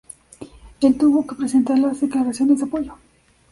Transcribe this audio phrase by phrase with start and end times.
[0.81, 2.97] Él tuvo que presentar las declaraciones de apoyo.